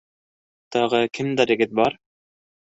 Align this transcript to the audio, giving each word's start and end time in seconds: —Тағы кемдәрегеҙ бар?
—Тағы 0.75 1.01
кемдәрегеҙ 1.19 1.77
бар? 1.81 1.99